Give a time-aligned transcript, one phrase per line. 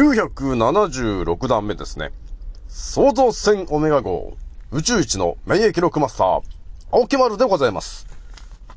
[0.00, 2.10] 976段目ですね。
[2.68, 4.34] 創造船オメガ号
[4.70, 6.42] 宇宙一の免疫力マスター、
[6.90, 8.06] 青木丸でございます。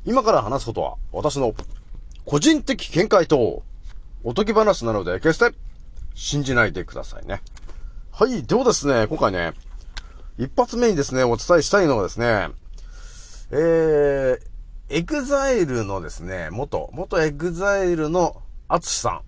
[0.04, 1.54] 今から話すことは私の
[2.26, 3.64] 個人的見解と
[4.26, 5.56] おとぎ話なので決して
[6.14, 7.42] 信じないでくださいね。
[8.12, 8.44] はい。
[8.44, 9.54] ではですね、今回ね、
[10.38, 12.50] 一発目にですね、お伝えしたいのがですね、
[13.50, 14.40] えー、
[14.90, 19.22] EXILE のですね、元、元 EXILE のアツシさん、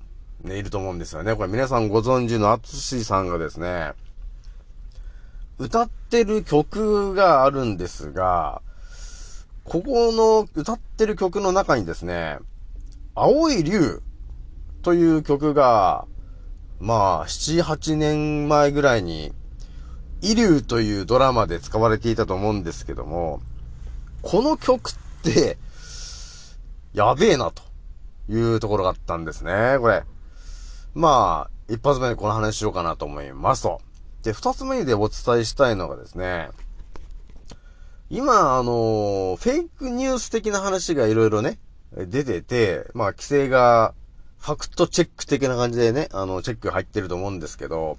[0.46, 1.36] ね、いると思うんですよね。
[1.36, 3.94] これ皆さんご存知のアツシさんがですね、
[5.58, 8.62] 歌ってる曲があるんですが、
[9.64, 12.38] ここの歌ってる曲の中にですね、
[13.16, 14.02] 青い竜
[14.84, 16.06] という曲が、
[16.80, 19.34] まあ、7、8年前ぐらいに、
[20.22, 23.42] イリュウというドラマで使われていたと思うんですけども、
[24.22, 25.58] この曲って、
[26.94, 27.64] やべえな、と
[28.30, 30.04] いうところがあったんですね、これ。
[30.96, 33.82] まあ、一発目にこの話しようかなと思いますと。
[34.24, 36.50] で、二つ目でお伝えしたいのがですね、
[38.10, 41.60] 今、あのフェイクニュース的な話がいろいろね、
[41.96, 43.94] 出てて、まあ、規制が、
[44.40, 47.98] ファクトチェック的な感じでね、あの、チェック入ってると思うんですけど、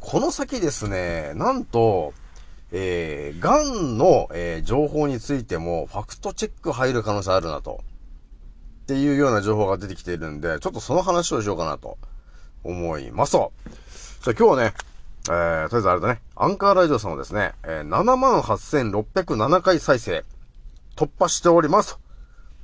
[0.00, 2.14] この先ですね、なんと、
[2.72, 7.80] えー、癌の、えー、情報についても、ファクトチェック入る可能性あるなと。
[8.86, 11.98] っていうような情報が出てきているんで、ちょっとその話をしようかなと
[12.62, 13.52] 思いますと。
[14.22, 14.74] じゃあ今日はね、
[15.28, 20.24] えー、とりあえずあれだね、アンカーラジオさんをですね、えー、78,607回再生、
[20.94, 21.98] 突破しております。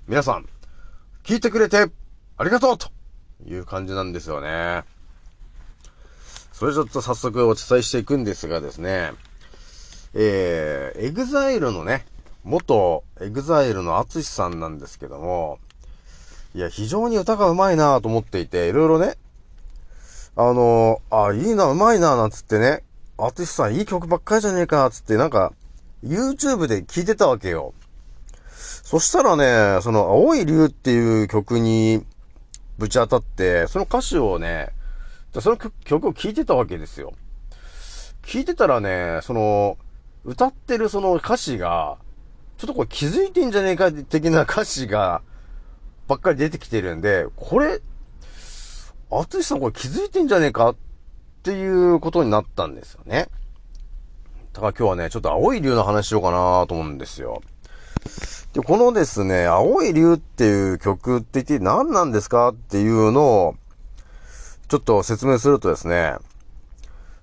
[0.07, 0.47] 皆さん、
[1.25, 1.91] 聞いてくれて、
[2.37, 2.89] ありがとうと
[3.45, 4.85] いう感じなんですよね。
[6.53, 9.11] それちょっと早速お伝えしていくんですがですね、
[10.15, 12.07] えー、 EXILE のね、
[12.45, 15.59] 元 EXILE のアツシさんなんですけども、
[16.55, 19.17] いや、非常に歌が上手いなと思っていて、いろいろね、
[20.37, 22.83] あのー、あ、いいな、上手いな、なんつってね、
[23.19, 25.53] アツシさんいい曲ばっかりじゃねえか、つってなんか、
[26.05, 27.73] YouTube で聴いてたわけよ。
[28.83, 32.05] そしたらね、その、青い竜っていう曲に
[32.79, 34.71] ぶち当たって、その歌詞をね、
[35.41, 37.15] その曲を聴いてたわけですよ。
[38.23, 39.79] 聞いてたらね、その、
[40.25, 41.97] 歌ってるその歌詞が、
[42.59, 45.23] ちょっとこれ気づいてんじゃねえか的な歌詞が、
[46.09, 47.81] ばっかり出てきてるんで、これ、
[49.11, 50.77] あつしさんこれ気づいてんじゃねえかっ
[51.43, 53.29] ていうことになったんですよね。
[54.53, 57.43] だから今日はね、ちょっと青い竜の話しようかなと思うんですよ。
[58.53, 63.55] で、このですね、青い竜っていう曲って言って何なんですかっていうのを、
[64.69, 66.17] ちょっと説明するとですね、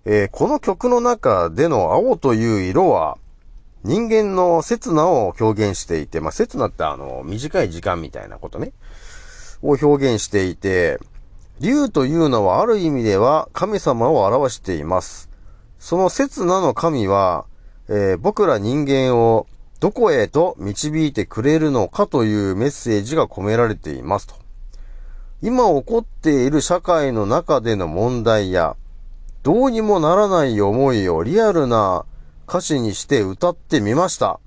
[0.05, 3.17] えー、この曲の中での青という色は、
[3.83, 8.73] 人間の刹那を表現していて、まあ、刹那ってあの、短い時間みたいなことね、
[9.61, 10.99] を表現していて、
[11.59, 15.29] 竜というのはある意味では神様を表しています。
[15.77, 17.45] その刹那の神は、
[17.87, 19.47] えー、僕ら人間を
[19.79, 24.35] どこへと導いてくれるのかというメッセージが込められていますと。
[25.41, 28.75] 今起こっている社会の中での問題や、
[29.41, 32.05] どうにもならない思いをリアルな
[32.49, 34.39] 歌詞にして歌ってみました。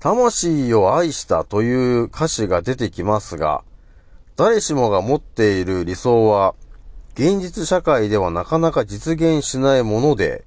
[0.00, 3.62] 魂を愛したという歌詞が出てきますが、
[4.34, 6.56] 誰しもが持っている理想は、
[7.14, 10.44] 現実社会ではなかなか実現しないもので、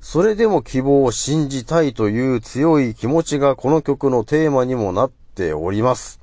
[0.00, 6.20] それでも希望を信じたいという強い気持ちがこの曲のテーマにもなっております。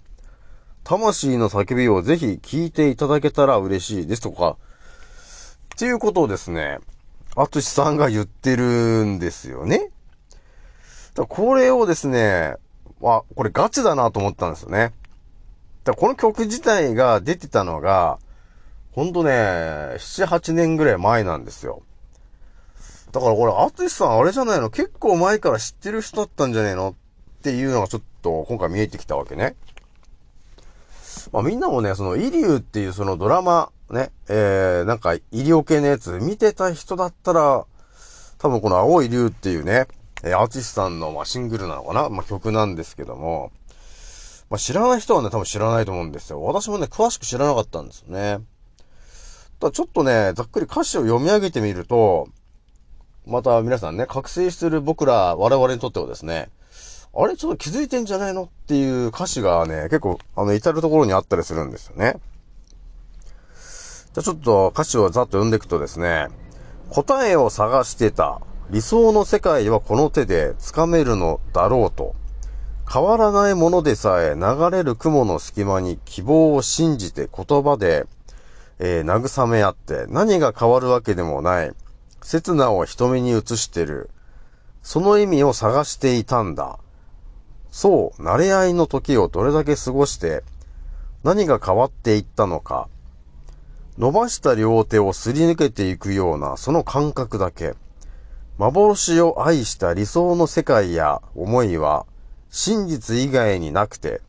[0.83, 4.57] 魂の叫びをぜひ聞いていただけたら嬉しいですとか、
[5.73, 6.79] っていうことをですね、
[7.35, 9.91] アツシさんが言ってるんですよね。
[11.15, 12.55] だこれをですね、
[13.03, 14.93] あ、これガチだなと思ったんですよね。
[15.83, 18.19] だこの曲自体が出てたのが、
[18.93, 21.83] ほんとね、7、8年ぐらい前なんですよ。
[23.11, 24.69] だからこれ、アツシさんあれじゃないの？
[24.69, 26.91] 結構前から知ってる人だったんじゃねえの？
[26.91, 29.55] っていうのがちょっと今回見えてきたわけね。
[31.31, 37.65] まあみんなもね、そのイリュウっていうそのドラマ、ね、えー、なんか医療系のやつ見てた人だったら、
[38.37, 39.87] 多分この青い竜っていうね、
[40.23, 42.09] え、アーティストさんの、ま、シングルなのかな？
[42.09, 43.51] ま、曲なんですけども、
[44.49, 46.41] まあ、知らない人はね、多分知らないと思うんですよ。
[46.43, 48.39] 私もね、詳しく知らなかったんですよね。
[49.59, 52.27] ただちょっとね、ざっくり歌詞を読み上げてみると、
[53.25, 56.49] また皆さんね、覚醒してる僕ら、我々にとってはですね、
[57.15, 57.37] あれ？
[57.37, 58.43] ちょっと気づいてんじゃないの？
[58.43, 62.17] っていう歌詞がね、結構、あの、至るところにあったりするんですよね。
[64.15, 66.29] じゃあちょっと歌詞をざっと読んでいくとですね、
[66.89, 68.39] 答えを探してた
[68.69, 72.15] 理想の世界はこの手で掴めるのだろうと、
[72.89, 78.07] 変わらないものでさえ流れる雲の隙間に希望を信じて言葉で、
[78.79, 81.73] えー、慰め合って何が変わるわけでもない、
[82.21, 84.09] 刹那を瞳に映してる。
[84.81, 86.79] その意味を探していたんだ。
[87.69, 90.45] そう、慣れ合いの時をどれだけ過ごして、
[91.25, 92.87] 何が変わっていったのか。
[93.97, 97.75] 伸ばした両手をすり抜けていくようなその感覚だけ。
[98.57, 102.05] 幻を愛した理想の世界や思いは
[102.49, 104.21] 真実以外になくて、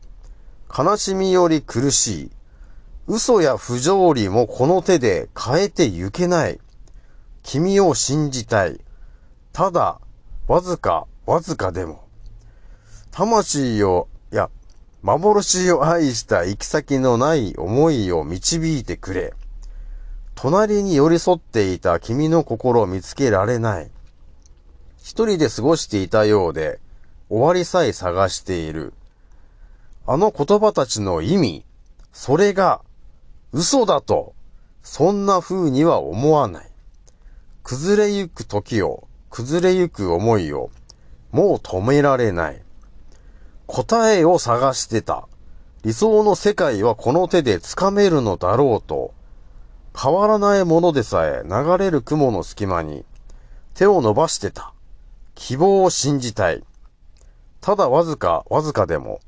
[0.77, 2.31] 悲しみより苦しい。
[3.07, 6.59] 嘘や不条理もこの手で変えてゆけない。
[7.43, 8.79] 君を信じたい。
[9.53, 9.99] ただ、
[10.47, 12.03] わずか、わずかでも。
[13.11, 14.49] 魂を、いや、
[15.01, 19.33] 幻を愛した行き先のない思いを導いてくれ。
[20.39, 23.89] 隣に寄り添っていた君の心を見つけられない。
[24.99, 26.79] 一人で過ごしていたようで、
[27.27, 28.93] 終わりさえ探している。
[30.05, 31.65] あの言葉たちの意味、
[32.13, 32.81] それが
[33.51, 34.35] 嘘だと、
[34.83, 36.69] そんな風には思わない。
[37.63, 40.69] 崩れゆく時を、崩れゆく思いを、
[41.31, 42.61] もう止められない。
[43.65, 45.27] 答えを探してた。
[45.83, 49.16] 理想の世界はこの手で掴めるのだろうと、
[49.99, 53.03] 変わらないものでさえ流れる雲の隙間に
[53.73, 54.73] 手を伸ばしてた。
[55.33, 56.63] 希望を信じたい。
[57.61, 59.19] ただわずか、わずかでも、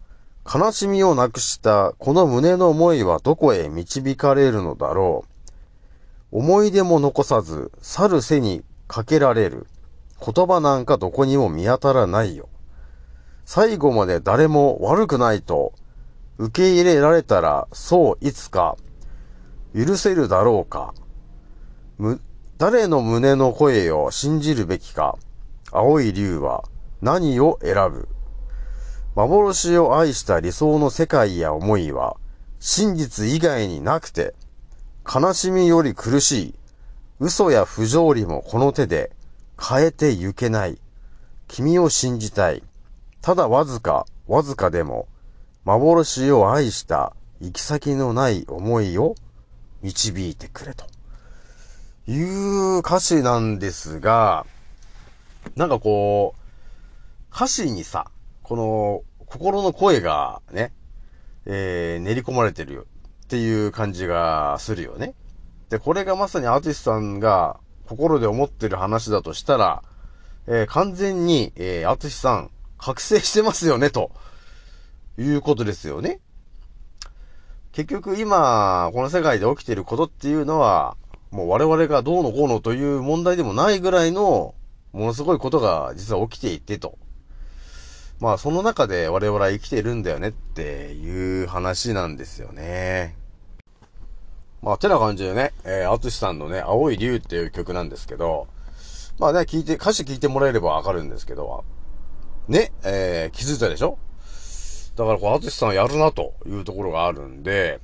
[0.52, 5.26] 悲しみをなくしたこの胸の思いはどこへ導かれるのだろ
[6.32, 6.40] う。
[6.40, 9.68] 思い出も残さず、去る背にかけられる。
[10.24, 12.50] 言葉なんかどこにも見当たらないよ。
[13.46, 15.74] 最後まで誰も悪くないと
[16.38, 18.78] 受け入れられたら、そういつか
[19.76, 20.94] 許せるだろうか。
[22.58, 25.18] 誰の胸の声を信じるべきか。
[25.72, 26.64] 青い竜は
[27.02, 28.08] 何を選ぶ
[29.16, 32.18] 幻を愛した理想の世界や思いは
[32.60, 34.34] 真実以外になくて、
[35.06, 36.56] 悲しみより苦しい、
[37.20, 39.12] 嘘や不条理もこの手で
[39.60, 40.80] 変えてゆけない。
[41.48, 42.64] 君を信じたい。
[43.22, 45.08] ただわずか、わずかでも、
[45.66, 49.16] 幻を愛した行き先のない思いを
[49.82, 50.86] 導いてくれと。
[52.08, 54.46] いう歌詞なんですが、
[55.56, 58.10] なんかこう、歌詞にさ、
[58.42, 60.74] この心の声がね、
[61.46, 62.86] えー、練り込まれてるよ
[63.26, 65.14] っていう感じがするよね。
[65.70, 69.84] で、これがまさにアーティストさんが心で思ってる話だとしたら、
[70.48, 74.12] えー、完全に、えー、アーティストさん、覚醒してますよね、と
[75.20, 76.20] いうことですよね。
[77.72, 80.98] 結局今、この世界で起きていることっていうのは、
[81.32, 84.56] もう我々がどうのこうのという問題でもないぐらいの、
[84.92, 86.98] ものすごいことが実は起きていてと。
[88.20, 93.16] まあその中で我々は生きているんだよねっていう話なんですよね。
[94.62, 98.48] まあてな感じでね、えー、アツシさんのね、青い竜っていう曲なんですけど、
[99.20, 101.64] まあね、聞いて、歌詞聞いてもらえればわかるんですけど、
[102.48, 104.00] ね、えー、気づいたでしょ？
[105.00, 107.80] だからこう、アツシさんやるなというところがあるんで、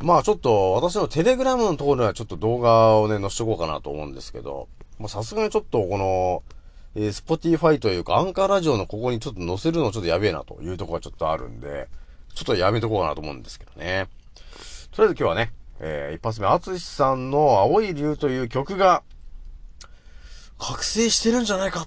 [0.00, 6.42] まあちょっと私の Telegram のところにはちょっと動画をね、載せておこうかなと思うんですけど、まあさすがにちょっとこの、
[6.96, 11.88] えー、 Spotify というかアンカーラジオのここにちょっと載せるのちょっとやべえなというところがちょっとあるんで、
[12.34, 14.08] ちょっとやめとこうかなと思うんですけどね。
[14.90, 19.04] とりあえず今日はね、えー、一発目、アツシさんの青い竜という曲が、
[20.58, 21.86] 覚醒してるんじゃないか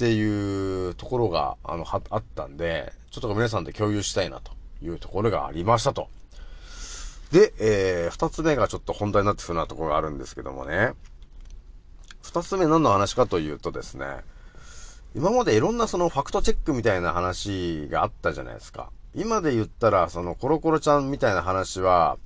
[0.00, 4.52] っていうところが、あの、あったんで、ちょっと皆さんで共有したいなと
[4.82, 6.08] いうところがありましたと。
[7.32, 10.92] で、えー、二つ目がちょっと本題になってくるようなところがあるんですけどもね。
[12.22, 14.06] 二つ目何の話かというとですね、
[15.14, 18.88] 今までいろんなそのファクトチェックみたいな話があったじゃないですか。
[19.14, 22.16] 今で言ったら、そのコロコロちゃんみたいな話は、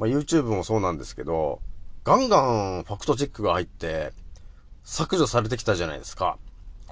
[0.00, 1.60] まあ、YouTube もそうなんですけど、
[2.02, 4.12] ガンガンファクトチェックが入って、
[4.82, 6.36] 削除されてきたじゃないですか。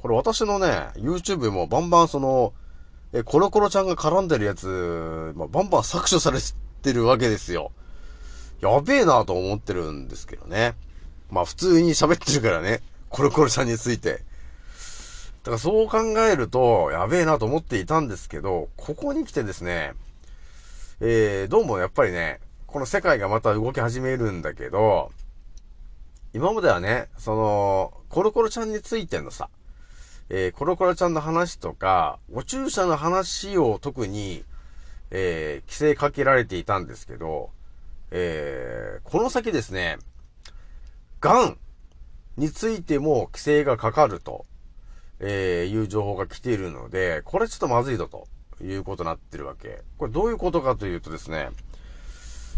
[0.04, 2.52] これ私のね、YouTube もバンバンその、
[3.14, 6.40] え、コロコロちゃんが絡んでるやつ、まあ、バンバン削除され
[6.82, 7.72] てるわけですよ。
[8.60, 10.74] やべえなと思ってるんですけどね。
[11.30, 12.82] まあ普通に喋ってるからね。
[13.08, 14.10] コロコロちゃんについて。
[14.10, 19.94] だからそう考えると、やべえなと思っていたんですけど、ここに来てですね、
[21.00, 25.12] えー、どうもやっぱりね、この世界がまた動き始めるんだけど、
[26.34, 29.48] 今まではね、その、コロコロちゃんについてのさ、
[30.30, 34.44] えー、コロコロちゃんの話とか、お注射の話を特に、
[35.10, 37.50] えー、規制かけられていたんですけど、
[38.10, 39.98] えー、この先ですね、
[41.20, 41.58] 癌
[42.36, 44.46] についても規制がかかると
[45.20, 48.26] え、いう情報が来ているので、これちょっとまずいぞと
[48.62, 49.82] いうことになってるわけ。
[49.98, 51.50] これどういうことかというとですね、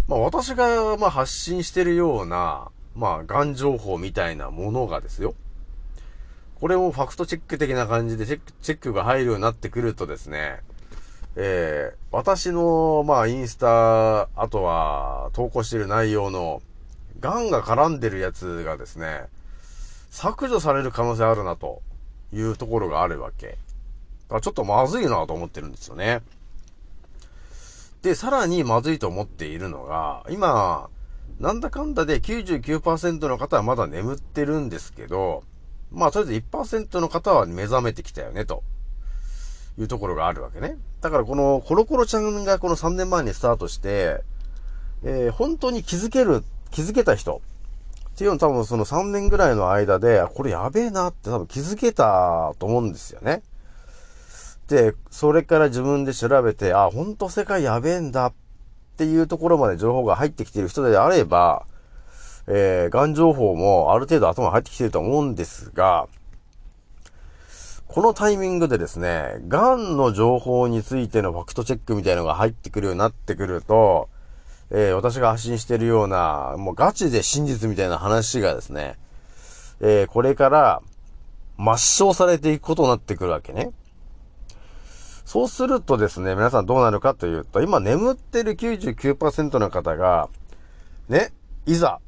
[0.08, 5.34] まあ私が、ま発信してるような、まあ、ガン情報みたいなものがですよ。
[6.60, 10.60] これもファクトチェック的な感じでチェック、チェックが入るようになってくるとですね、
[11.36, 16.62] えー、私の、まあ、インスタ、あとは、投稿してる内容の、
[17.20, 19.24] ガンが絡んでるやつがですね、
[20.10, 21.82] 削除される可能性あるな、と
[22.32, 23.48] いうところがあるわけ。
[23.48, 23.54] だ
[24.28, 26.22] からちょっとまずいなと思ってるんですよね。
[28.00, 30.88] で、さらにまずいと思っているのが、今、
[31.38, 35.44] なんだかんだで99%の方はまだ眠ってるんですけど、
[35.90, 38.62] まあ、とりあえず1%の方は目覚めてきたよね、と
[39.78, 40.76] いうところがあるわけね。
[41.00, 44.22] だからこのコロコロちゃんがこの3年前にスタートして、
[45.04, 47.42] えー、本当に気づける、気づけた人
[48.14, 53.42] っていうの多分その3年ぐらいの間で、これやべえなって多分気づけたと思うんですよね。
[54.68, 58.32] で、それから自分で調べて、あ、本当世界やべえんだっ
[58.96, 61.66] ていうところまで情報が入ってきている人であれば、
[62.48, 66.08] えー、がん情報もある程度頭入ってきてると思うんですが、
[67.88, 74.08] このタイミングでですね、がんの情報についてのファクトチェックみたいのが入ってくるようになってくると、
[74.70, 78.98] えー、私が発信してるような、もうガチで真実みたいな話がですね、
[79.80, 80.82] えー、これから
[81.58, 83.70] 抹消されていくことになってくるわけね。
[85.24, 90.28] そうするとですね、皆さんどうなるかというと、今眠ってる99%の方が、
[91.08, 91.32] ね、
[91.66, 92.00] いざ、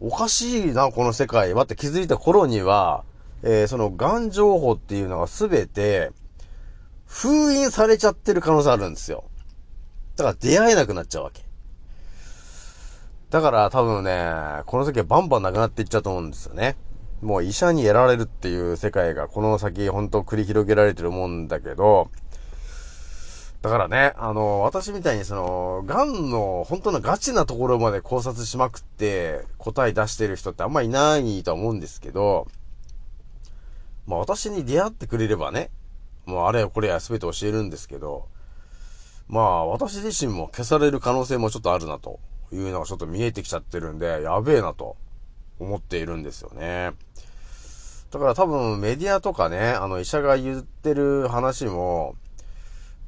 [0.00, 3.04] おかしいな、この世界はって気づいた頃には、
[3.42, 6.10] えー、その、癌情報っていうのがすべて、
[7.06, 9.24] 封印されちゃってる可能性あるんですよ。
[10.16, 11.42] だから出会えなくなっちゃうわけ。
[13.30, 14.32] だから多分ね、
[14.66, 16.76] この先はバンバンなくなっていっちゃうと思うんですよね。
[17.20, 22.10] もう医者にやられるっていう世界がこの先本当繰り広げられてるもんだけど、
[23.62, 32.48] だからね、あの、私みたいにその、癌の本当のガチなところまで考察しまくって答え出してる人ってあんまいないと思うんですけど、
[34.06, 35.70] まあ私に出会ってくれればね、
[36.24, 38.28] もうあれやこれや全て教えるんですけど、
[39.28, 42.18] まあ私自身も消される可能性もちょっとあるなと
[42.52, 44.96] いうのがちょっと見えてきちゃってるんで、やべえなと
[45.58, 46.92] 思っているんですよね。
[48.10, 52.16] だから多分メディアとかね、あの医者が言ってる話も、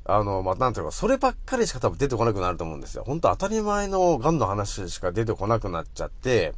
[0.04, 3.04] あの、まあ、なんていうか、そればっかりしか多分出てこなくなると思うんですよ。
[3.06, 6.54] 本当当たり前の癌の話しか出てこなくなっちゃって、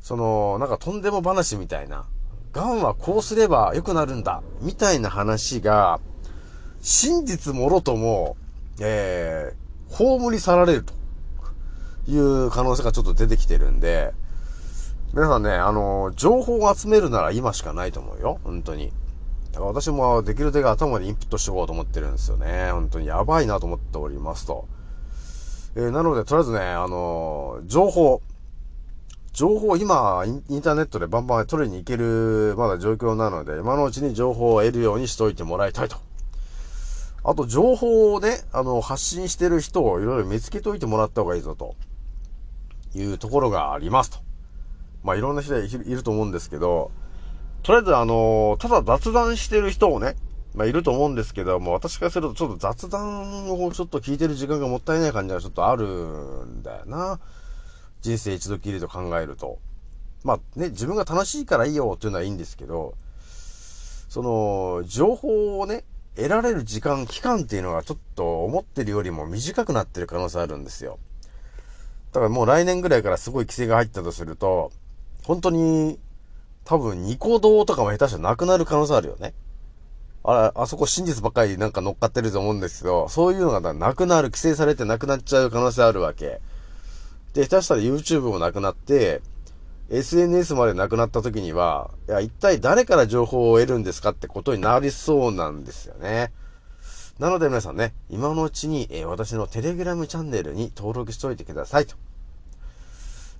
[0.00, 2.06] その、なんかとんでも話みたいな、
[2.52, 6.00] 癌はこうすれば良くなるんだ、みたいな話が、
[6.80, 8.36] 真実もろとも、
[8.80, 10.92] えー、葬り去られると
[12.06, 14.12] いう可能性がちょっと出てきてるんで、
[15.12, 18.40] 皆さんね、あの、情報を集めるなら今しかないと思うよ。
[18.44, 18.92] 本当に。
[19.54, 22.70] だから私もできるだけ頭でインプットしておこうと思ってるんですよね。
[22.72, 24.66] 本当にやばいなと思っておりますと。
[25.76, 28.20] えー、なので、とりあえずね、あのー、情報。
[29.32, 35.96] 情報、今、インターネットでバンバン取りに行ける、まだ状況なので、今のうちに情報を得るようにしといてもらいたいと。
[37.24, 41.74] あと、情報をね、あの、発信してる人をいろいろ見つけといてもらった方がいいぞと。
[42.94, 44.18] いうところがありますと。
[45.02, 46.92] まあ、いろんな人いると思うんですけど、
[47.64, 50.16] とりあえずあの、ただ雑談してる人をね、
[50.54, 55.86] まあ、いると思うんですけども、私からするとちょっと雑談をちょっと聞いてる時間がもったいない感じがちょっとある
[56.44, 57.18] んだよな。
[58.02, 59.58] 人生一度きりと考えると。
[60.24, 62.94] まあね、自分が楽しいからいいよっていうのはいいんですけど、
[64.10, 65.84] その、情報をね、
[66.16, 70.98] 得られる時間、期間っていうのがちょっと思ってるよりも短くなってる可能性あるんですよ。
[72.12, 74.70] だからもう来年ぐらいからすごい規制が入ったとすると、
[75.24, 75.98] 本当に
[76.64, 79.34] 多分ニコ動とかも下手したらなくなる可能性あるよね。
[80.26, 86.40] ああそこ真実ばっかりなんか乗っかってると思うんですけど、そういうのがなくなる、規制されてなくなっちゃう可能性あるわけ。
[87.34, 89.20] で、下手したら YouTube もなくなって、
[89.90, 96.32] SNS までなくなった時には、いや、一体誰から情報を得るんですかってことになりそうなんですよね。
[97.18, 101.96] なので皆さんね、今のうちに、えー、私のテレグラムチャンネルに登録しておいてくださいと。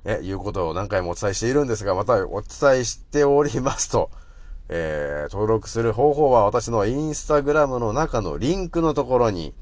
[0.05, 4.11] え、いうことを何回もお伝えしているんですが、またお伝えしておりますと、
[4.69, 9.55] えー、登録する方法は私のインスタグラムの中のリンクのところに、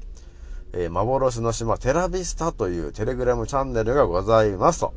[0.73, 4.93] えー、幻の島テラビスタというテレグラムチャンネルがございますと。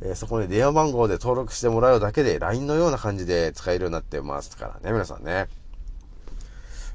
[0.00, 5.46] えー、そこに電話番号で登録してもらうだけで LINE のような感じで使えるようになってますからね、皆さんね。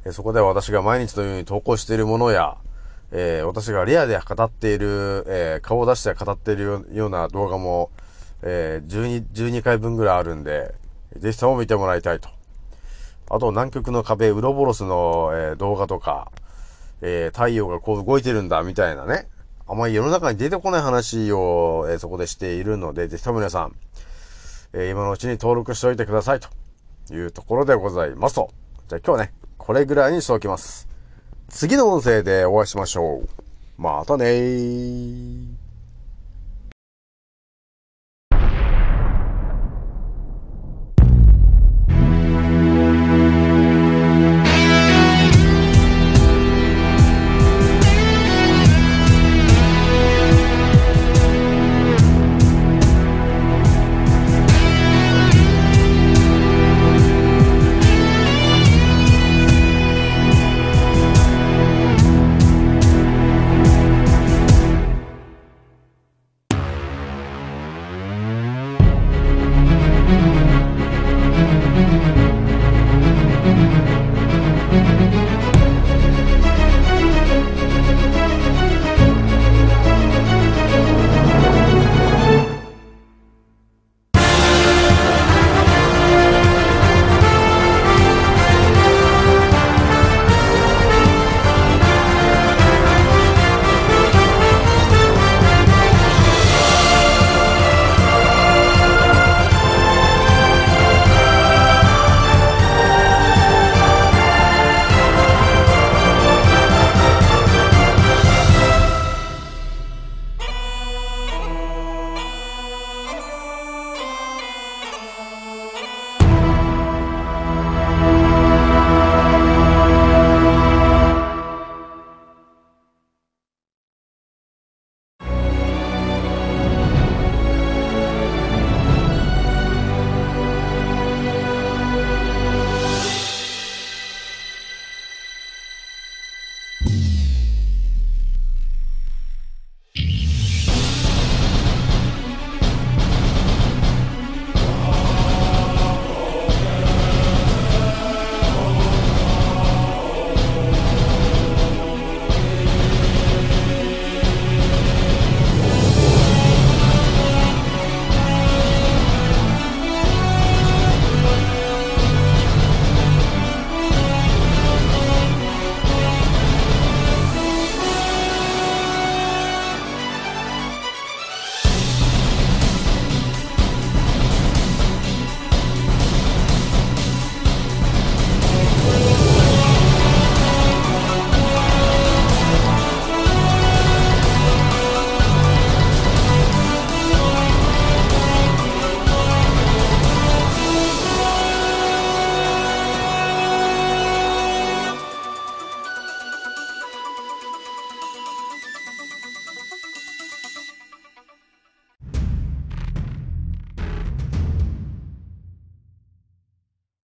[0.06, 2.58] えそこでは私が毎日のように投稿しているものや、
[3.12, 7.90] えー、私がレアで語っている、えー、顔を出して語っているような動画も、
[8.42, 10.76] えー、12、12回分ぐらいあるんで、
[11.16, 12.30] ぜひとも見てもらいたいと。
[13.30, 16.32] あと、南極の壁、ウロボロスの、えー、動画とか、
[17.02, 19.28] えー、太陽がこう動いてるんだ、みたいなね。
[19.68, 23.76] あまり世の中に出てこない話を、えー、そこでしているので、ぜひとも皆さん、
[24.74, 26.50] え今のうちに登録しておいてください、と
[27.14, 28.50] いうところでございますと。
[28.88, 30.97] じゃあ今日はね、これぐらいにしておきます。
[31.50, 33.30] 次の音声でお会いしましょう。
[33.78, 35.57] またねー。